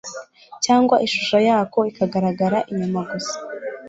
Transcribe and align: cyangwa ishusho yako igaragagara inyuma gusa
cyangwa 0.65 0.95
ishusho 1.05 1.37
yako 1.49 1.79
igaragagara 1.89 2.57
inyuma 2.71 2.99
gusa 3.09 3.35